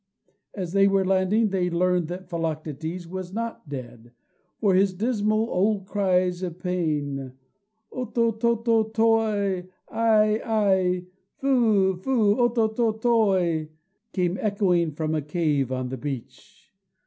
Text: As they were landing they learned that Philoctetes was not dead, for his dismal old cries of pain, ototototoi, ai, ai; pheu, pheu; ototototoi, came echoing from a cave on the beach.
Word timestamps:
As 0.55 0.73
they 0.73 0.87
were 0.87 1.05
landing 1.05 1.49
they 1.49 1.69
learned 1.69 2.07
that 2.07 2.27
Philoctetes 2.27 3.05
was 3.05 3.31
not 3.33 3.69
dead, 3.69 4.13
for 4.57 4.73
his 4.73 4.95
dismal 4.95 5.47
old 5.51 5.85
cries 5.85 6.41
of 6.41 6.57
pain, 6.57 7.33
ototototoi, 7.93 9.69
ai, 9.91 10.41
ai; 10.43 11.05
pheu, 11.39 11.99
pheu; 12.01 12.35
ototototoi, 12.35 13.69
came 14.11 14.39
echoing 14.41 14.91
from 14.91 15.13
a 15.13 15.21
cave 15.21 15.71
on 15.71 15.89
the 15.89 15.97
beach. 15.97 16.73